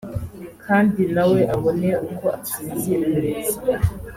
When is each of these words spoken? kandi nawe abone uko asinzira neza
kandi 0.65 1.01
nawe 1.13 1.39
abone 1.53 1.89
uko 2.09 2.25
asinzira 2.39 3.07
neza 3.23 3.57